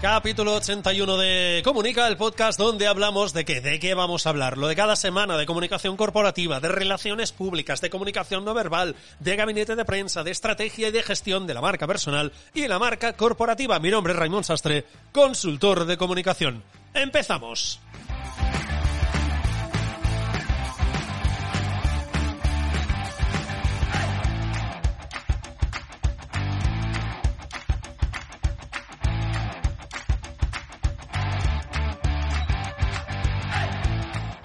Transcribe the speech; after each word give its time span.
Capítulo 0.00 0.54
81 0.54 1.18
de 1.18 1.60
Comunica, 1.62 2.08
el 2.08 2.16
podcast 2.16 2.58
donde 2.58 2.86
hablamos 2.86 3.34
de 3.34 3.44
qué, 3.44 3.60
de 3.60 3.78
qué 3.78 3.92
vamos 3.92 4.24
a 4.24 4.30
hablar. 4.30 4.56
Lo 4.56 4.66
de 4.66 4.74
cada 4.74 4.96
semana, 4.96 5.36
de 5.36 5.44
comunicación 5.44 5.98
corporativa, 5.98 6.58
de 6.58 6.68
relaciones 6.68 7.32
públicas, 7.32 7.82
de 7.82 7.90
comunicación 7.90 8.46
no 8.46 8.54
verbal, 8.54 8.96
de 9.18 9.36
gabinete 9.36 9.76
de 9.76 9.84
prensa, 9.84 10.24
de 10.24 10.30
estrategia 10.30 10.88
y 10.88 10.90
de 10.90 11.02
gestión 11.02 11.46
de 11.46 11.52
la 11.52 11.60
marca 11.60 11.86
personal 11.86 12.32
y 12.54 12.66
la 12.66 12.78
marca 12.78 13.12
corporativa. 13.12 13.78
Mi 13.78 13.90
nombre 13.90 14.14
es 14.14 14.18
Raymond 14.18 14.44
Sastre, 14.44 14.86
consultor 15.12 15.84
de 15.84 15.98
comunicación. 15.98 16.62
¡Empezamos! 16.94 17.78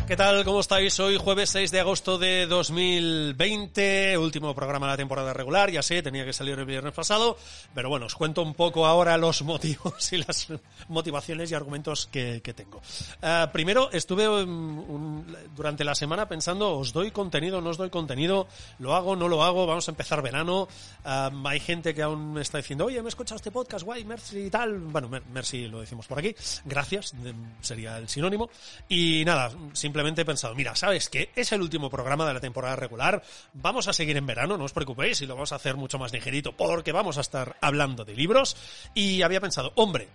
¿Qué 0.08 0.16
tal? 0.16 0.45
¿Cómo 0.45 0.59
estáis? 0.59 1.00
Hoy 1.00 1.17
jueves 1.17 1.50
6 1.50 1.72
de 1.72 1.80
agosto 1.80 2.20
de 2.20 2.45
2020, 2.45 4.16
último 4.20 4.53
programa 4.53 4.86
de 4.86 4.94
la 4.94 4.97
temporada 4.97 5.34
regular, 5.34 5.72
ya 5.72 5.81
sé, 5.81 6.03
tenía 6.03 6.23
que 6.23 6.31
salir 6.31 6.59
el 6.59 6.66
viernes 6.66 6.94
pasado, 6.94 7.36
pero 7.73 7.89
bueno, 7.89 8.06
os 8.06 8.14
cuento 8.14 8.44
un 8.44 8.53
poco 8.53 8.86
ahora 8.86 9.17
los 9.17 9.42
motivos 9.42 10.14
y 10.14 10.17
las 10.17 10.47
motivaciones 10.89 11.50
y 11.50 11.56
argumentos 11.56 12.06
que, 12.06 12.39
que 12.44 12.53
tengo. 12.53 12.84
Uh, 13.23 13.52
primero, 13.52 13.89
estuve 13.92 14.30
um, 14.30 14.78
un, 14.78 15.38
durante 15.56 15.84
la 15.84 15.95
semana 15.95 16.28
pensando, 16.28 16.78
¿os 16.78 16.94
doy 16.94 17.09
contenido, 17.09 17.59
no 17.59 17.72
os 17.72 17.78
doy 17.78 17.90
contenido? 17.90 18.47
¿Lo 18.78 18.94
hago, 18.94 19.16
no 19.16 19.28
lo 19.28 19.44
hago? 19.44 19.66
Vamos 19.66 19.88
a 19.88 19.92
empezar 19.92 20.22
verano. 20.22 20.67
Um, 21.03 21.47
hay 21.47 21.59
gente 21.59 21.95
que 21.95 22.03
aún 22.03 22.34
me 22.34 22.42
está 22.44 22.59
diciendo, 22.59 22.86
oye, 22.86 23.02
me 23.02 23.08
he 23.08 23.09
escuchado 23.09 23.38
este 23.38 23.50
podcast, 23.50 23.84
guay, 23.84 24.06
merci 24.06 24.38
y 24.38 24.50
tal. 24.52 24.78
Bueno, 24.78 25.09
merci 25.34 25.67
lo 25.67 25.80
decimos 25.80 26.06
por 26.06 26.19
aquí, 26.19 26.36
gracias, 26.64 27.16
sería 27.62 27.97
el 27.97 28.08
sinónimo. 28.08 28.52
Y 28.88 29.23
nada, 29.25 29.50
simplemente 29.73 29.95
simplemente 29.96 30.24
he 30.24 30.26
pensado, 30.26 30.54
mira, 30.56 30.76
¿sabes 30.76 31.08
qué? 31.08 31.30
Es 31.38 31.54
el 31.54 31.62
último 31.62 31.90
programa 31.90 32.28
de 32.28 32.34
la 32.34 32.42
temporada 32.42 32.76
regular, 32.76 33.24
vamos 33.54 33.88
a 33.88 33.94
seguir 33.94 34.18
en 34.18 34.26
verano, 34.26 34.58
no 34.58 34.66
os 34.66 34.74
preocupéis, 34.74 35.22
y 35.22 35.26
lo 35.26 35.36
vamos 35.36 35.54
a 35.54 35.56
hacer 35.56 35.78
mucho 35.78 35.98
más 35.98 36.12
ligerito, 36.12 36.52
porque 36.52 36.92
vamos 36.92 37.18
a 37.18 37.22
estar 37.22 37.56
hablando 37.62 38.04
de 38.04 38.14
libros, 38.14 38.58
y 38.94 39.22
había 39.22 39.40
pensado, 39.40 39.72
hombre, 39.76 40.10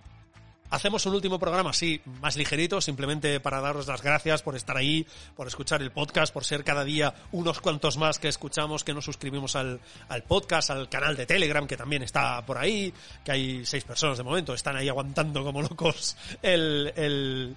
Hacemos 0.71 1.05
un 1.05 1.15
último 1.15 1.37
programa, 1.37 1.73
sí, 1.73 1.99
más 2.21 2.37
ligerito, 2.37 2.79
simplemente 2.79 3.41
para 3.41 3.59
daros 3.59 3.87
las 3.87 4.01
gracias 4.01 4.41
por 4.41 4.55
estar 4.55 4.77
ahí, 4.77 5.05
por 5.35 5.45
escuchar 5.45 5.81
el 5.81 5.91
podcast, 5.91 6.33
por 6.33 6.45
ser 6.45 6.63
cada 6.63 6.85
día 6.85 7.13
unos 7.33 7.59
cuantos 7.59 7.97
más 7.97 8.19
que 8.19 8.29
escuchamos, 8.29 8.85
que 8.85 8.93
nos 8.93 9.03
suscribimos 9.03 9.57
al, 9.57 9.81
al 10.07 10.23
podcast, 10.23 10.69
al 10.69 10.87
canal 10.87 11.17
de 11.17 11.25
Telegram, 11.25 11.67
que 11.67 11.75
también 11.75 12.03
está 12.03 12.45
por 12.45 12.57
ahí, 12.57 12.93
que 13.25 13.33
hay 13.33 13.65
seis 13.65 13.83
personas 13.83 14.17
de 14.17 14.23
momento, 14.23 14.53
están 14.53 14.77
ahí 14.77 14.87
aguantando 14.87 15.43
como 15.43 15.61
locos 15.61 16.15
el, 16.41 16.93
el, 16.95 17.55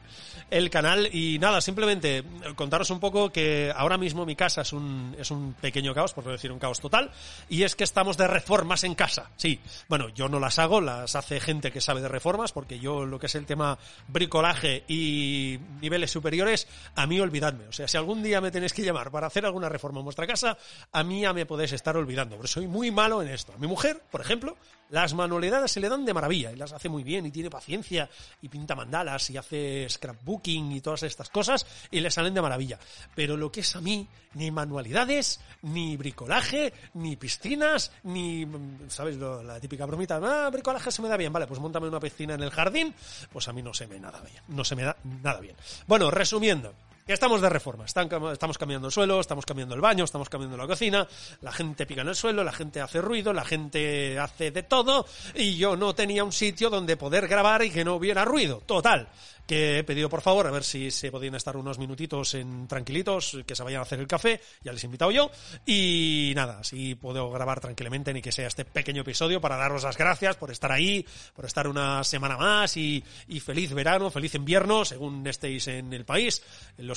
el 0.50 0.70
canal. 0.70 1.08
Y 1.12 1.38
nada, 1.38 1.60
simplemente 1.60 2.24
contaros 2.56 2.90
un 2.90 2.98
poco 2.98 3.30
que 3.30 3.72
ahora 3.76 3.96
mismo 3.96 4.26
mi 4.26 4.34
casa 4.34 4.62
es 4.62 4.72
un, 4.72 5.14
es 5.16 5.30
un 5.30 5.52
pequeño 5.54 5.94
caos, 5.94 6.12
por 6.12 6.26
no 6.26 6.32
decir 6.32 6.50
un 6.50 6.58
caos 6.58 6.80
total, 6.80 7.12
y 7.48 7.62
es 7.62 7.76
que 7.76 7.84
estamos 7.84 8.16
de 8.16 8.26
reformas 8.26 8.82
en 8.82 8.96
casa, 8.96 9.30
sí. 9.36 9.60
Bueno, 9.88 10.08
yo 10.08 10.28
no 10.28 10.40
las 10.40 10.58
hago, 10.58 10.80
las 10.80 11.14
hace 11.14 11.38
gente 11.38 11.70
que 11.70 11.80
sabe 11.80 12.00
de 12.00 12.08
reformas, 12.08 12.50
porque 12.50 12.80
yo 12.80 13.03
lo 13.10 13.18
que 13.18 13.26
es 13.26 13.34
el 13.34 13.46
tema 13.46 13.78
bricolaje 14.08 14.84
y 14.88 15.58
niveles 15.80 16.10
superiores, 16.10 16.66
a 16.94 17.06
mí 17.06 17.20
olvidadme. 17.20 17.66
O 17.68 17.72
sea, 17.72 17.88
si 17.88 17.96
algún 17.96 18.22
día 18.22 18.40
me 18.40 18.50
tenéis 18.50 18.72
que 18.72 18.82
llamar 18.82 19.10
para 19.10 19.26
hacer 19.26 19.44
alguna 19.44 19.68
reforma 19.68 20.00
en 20.00 20.04
vuestra 20.04 20.26
casa, 20.26 20.56
a 20.92 21.04
mí 21.04 21.22
ya 21.22 21.32
me 21.32 21.46
podéis 21.46 21.72
estar 21.72 21.96
olvidando, 21.96 22.36
porque 22.36 22.48
soy 22.48 22.66
muy 22.66 22.90
malo 22.90 23.22
en 23.22 23.28
esto. 23.28 23.52
A 23.52 23.58
mi 23.58 23.66
mujer, 23.66 24.02
por 24.10 24.20
ejemplo, 24.20 24.56
las 24.94 25.12
manualidades 25.12 25.72
se 25.72 25.80
le 25.80 25.88
dan 25.88 26.04
de 26.04 26.14
maravilla 26.14 26.52
y 26.52 26.56
las 26.56 26.72
hace 26.72 26.88
muy 26.88 27.02
bien 27.02 27.26
y 27.26 27.32
tiene 27.32 27.50
paciencia 27.50 28.08
y 28.40 28.48
pinta 28.48 28.76
mandalas 28.76 29.28
y 29.28 29.36
hace 29.36 29.88
scrapbooking 29.90 30.70
y 30.70 30.80
todas 30.80 31.02
estas 31.02 31.30
cosas 31.30 31.66
y 31.90 31.98
le 31.98 32.12
salen 32.12 32.32
de 32.32 32.40
maravilla. 32.40 32.78
Pero 33.12 33.36
lo 33.36 33.50
que 33.50 33.60
es 33.60 33.74
a 33.74 33.80
mí, 33.80 34.06
ni 34.34 34.52
manualidades, 34.52 35.40
ni 35.62 35.96
bricolaje, 35.96 36.72
ni 36.94 37.16
piscinas, 37.16 37.90
ni, 38.04 38.46
¿sabes? 38.86 39.16
la 39.16 39.58
típica 39.58 39.84
bromita, 39.84 40.20
ah, 40.22 40.48
bricolaje 40.50 40.92
se 40.92 41.02
me 41.02 41.08
da 41.08 41.16
bien, 41.16 41.32
vale, 41.32 41.48
pues 41.48 41.58
montame 41.58 41.88
una 41.88 41.98
piscina 41.98 42.34
en 42.34 42.44
el 42.44 42.50
jardín, 42.50 42.94
pues 43.32 43.48
a 43.48 43.52
mí 43.52 43.62
no 43.62 43.74
se 43.74 43.88
me 43.88 43.98
nada 43.98 44.20
bien, 44.20 44.44
no 44.46 44.62
se 44.62 44.76
me 44.76 44.84
da 44.84 44.96
nada 45.02 45.40
bien. 45.40 45.56
Bueno, 45.88 46.08
resumiendo, 46.12 46.72
que 47.06 47.12
estamos 47.12 47.40
de 47.40 47.48
reforma, 47.50 47.84
estamos 47.84 48.58
cambiando 48.58 48.88
el 48.88 48.92
suelo, 48.92 49.20
estamos 49.20 49.44
cambiando 49.44 49.74
el 49.74 49.80
baño, 49.80 50.04
estamos 50.04 50.28
cambiando 50.28 50.56
la 50.56 50.66
cocina, 50.66 51.06
la 51.42 51.52
gente 51.52 51.86
pica 51.86 52.00
en 52.00 52.08
el 52.08 52.16
suelo, 52.16 52.42
la 52.42 52.52
gente 52.52 52.80
hace 52.80 53.00
ruido, 53.00 53.32
la 53.32 53.44
gente 53.44 54.18
hace 54.18 54.50
de 54.50 54.62
todo 54.62 55.06
y 55.34 55.56
yo 55.56 55.76
no 55.76 55.94
tenía 55.94 56.24
un 56.24 56.32
sitio 56.32 56.70
donde 56.70 56.96
poder 56.96 57.28
grabar 57.28 57.62
y 57.62 57.70
que 57.70 57.84
no 57.84 57.94
hubiera 57.94 58.24
ruido. 58.24 58.62
Total, 58.64 59.08
que 59.46 59.80
he 59.80 59.84
pedido 59.84 60.08
por 60.08 60.22
favor 60.22 60.46
a 60.46 60.50
ver 60.50 60.64
si 60.64 60.90
se 60.90 61.10
podían 61.10 61.34
estar 61.34 61.56
unos 61.56 61.78
minutitos 61.78 62.34
en 62.34 62.66
tranquilitos, 62.66 63.38
que 63.46 63.54
se 63.54 63.62
vayan 63.62 63.80
a 63.80 63.82
hacer 63.82 64.00
el 64.00 64.06
café, 64.06 64.40
ya 64.62 64.72
les 64.72 64.82
he 64.82 64.86
invitado 64.86 65.10
yo, 65.10 65.30
y 65.66 66.32
nada, 66.34 66.60
así 66.60 66.94
puedo 66.94 67.30
grabar 67.30 67.60
tranquilamente 67.60 68.14
ni 68.14 68.22
que 68.22 68.32
sea 68.32 68.46
este 68.46 68.64
pequeño 68.64 69.02
episodio 69.02 69.42
para 69.42 69.56
daros 69.56 69.82
las 69.82 69.98
gracias 69.98 70.36
por 70.36 70.50
estar 70.50 70.72
ahí, 70.72 71.06
por 71.36 71.44
estar 71.44 71.68
una 71.68 72.02
semana 72.04 72.38
más 72.38 72.76
y 72.78 73.02
feliz 73.44 73.74
verano, 73.74 74.10
feliz 74.10 74.34
invierno, 74.34 74.86
según 74.86 75.26
estéis 75.26 75.68
en 75.68 75.92
el 75.92 76.06
país. 76.06 76.42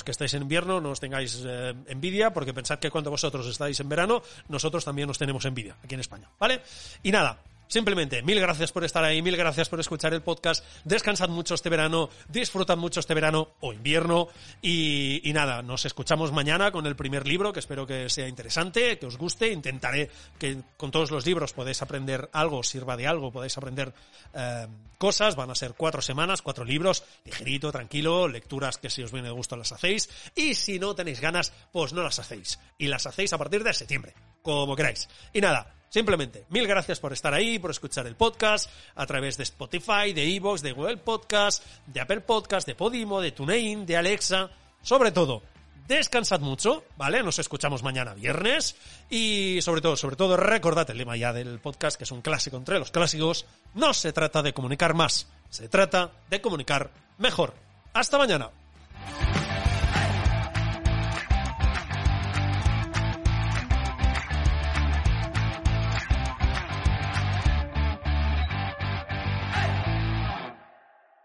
Que 0.04 0.10
estáis 0.10 0.34
en 0.34 0.42
invierno 0.42 0.80
no 0.80 0.90
os 0.90 1.00
tengáis 1.00 1.42
eh, 1.46 1.74
envidia, 1.86 2.32
porque 2.32 2.54
pensad 2.54 2.78
que 2.78 2.90
cuando 2.90 3.10
vosotros 3.10 3.46
estáis 3.46 3.78
en 3.80 3.88
verano, 3.88 4.22
nosotros 4.48 4.84
también 4.84 5.08
nos 5.08 5.18
tenemos 5.18 5.44
envidia 5.44 5.76
aquí 5.82 5.94
en 5.94 6.00
España, 6.00 6.28
¿vale? 6.38 6.62
Y 7.02 7.12
nada, 7.12 7.38
Simplemente, 7.68 8.22
mil 8.22 8.40
gracias 8.40 8.72
por 8.72 8.82
estar 8.82 9.04
ahí, 9.04 9.20
mil 9.20 9.36
gracias 9.36 9.68
por 9.68 9.78
escuchar 9.78 10.14
el 10.14 10.22
podcast. 10.22 10.64
Descansad 10.84 11.28
mucho 11.28 11.54
este 11.54 11.68
verano, 11.68 12.08
disfrutad 12.26 12.78
mucho 12.78 13.00
este 13.00 13.12
verano 13.12 13.50
o 13.60 13.74
invierno. 13.74 14.28
Y, 14.62 15.20
nada, 15.34 15.60
nos 15.60 15.84
escuchamos 15.84 16.32
mañana 16.32 16.72
con 16.72 16.86
el 16.86 16.96
primer 16.96 17.26
libro, 17.26 17.52
que 17.52 17.60
espero 17.60 17.86
que 17.86 18.08
sea 18.08 18.26
interesante, 18.26 18.98
que 18.98 19.04
os 19.04 19.18
guste. 19.18 19.52
Intentaré 19.52 20.10
que 20.38 20.62
con 20.78 20.90
todos 20.90 21.10
los 21.10 21.26
libros 21.26 21.52
podáis 21.52 21.82
aprender 21.82 22.30
algo, 22.32 22.62
sirva 22.62 22.96
de 22.96 23.06
algo, 23.06 23.30
podáis 23.30 23.56
aprender 23.58 23.92
eh, 24.32 24.66
cosas. 24.96 25.36
Van 25.36 25.50
a 25.50 25.54
ser 25.54 25.74
cuatro 25.74 26.00
semanas, 26.00 26.40
cuatro 26.40 26.64
libros, 26.64 27.04
ligerito, 27.26 27.70
tranquilo, 27.70 28.28
lecturas 28.28 28.78
que 28.78 28.88
si 28.88 29.02
os 29.02 29.12
viene 29.12 29.28
de 29.28 29.34
gusto 29.34 29.58
las 29.58 29.72
hacéis. 29.72 30.08
Y 30.34 30.54
si 30.54 30.78
no 30.78 30.94
tenéis 30.94 31.20
ganas, 31.20 31.52
pues 31.70 31.92
no 31.92 32.02
las 32.02 32.18
hacéis. 32.18 32.58
Y 32.78 32.86
las 32.86 33.06
hacéis 33.06 33.34
a 33.34 33.38
partir 33.38 33.62
de 33.62 33.74
septiembre, 33.74 34.14
como 34.40 34.74
queráis. 34.74 35.06
Y 35.34 35.42
nada, 35.42 35.74
Simplemente, 35.88 36.44
mil 36.50 36.66
gracias 36.66 37.00
por 37.00 37.12
estar 37.12 37.32
ahí, 37.32 37.58
por 37.58 37.70
escuchar 37.70 38.06
el 38.06 38.14
podcast 38.14 38.70
a 38.94 39.06
través 39.06 39.36
de 39.36 39.44
Spotify, 39.44 40.12
de 40.14 40.34
Evox, 40.36 40.62
de 40.62 40.72
Google 40.72 40.98
Podcast, 40.98 41.64
de 41.86 42.00
Apple 42.00 42.20
Podcast, 42.20 42.66
de 42.66 42.74
Podimo, 42.74 43.20
de 43.20 43.32
TuneIn, 43.32 43.86
de 43.86 43.96
Alexa. 43.96 44.50
Sobre 44.82 45.12
todo, 45.12 45.42
descansad 45.86 46.40
mucho, 46.40 46.84
¿vale? 46.96 47.22
Nos 47.22 47.38
escuchamos 47.38 47.82
mañana 47.82 48.12
viernes 48.12 48.76
y 49.08 49.60
sobre 49.62 49.80
todo, 49.80 49.96
sobre 49.96 50.16
todo, 50.16 50.36
recordad 50.36 50.88
el 50.90 50.98
lema 50.98 51.16
ya 51.16 51.32
del 51.32 51.58
podcast, 51.58 51.96
que 51.96 52.04
es 52.04 52.12
un 52.12 52.20
clásico 52.20 52.58
entre 52.58 52.78
los 52.78 52.90
clásicos. 52.90 53.46
No 53.74 53.94
se 53.94 54.12
trata 54.12 54.42
de 54.42 54.52
comunicar 54.52 54.92
más, 54.92 55.26
se 55.48 55.68
trata 55.68 56.12
de 56.28 56.40
comunicar 56.42 56.90
mejor. 57.16 57.54
Hasta 57.94 58.18
mañana. 58.18 58.50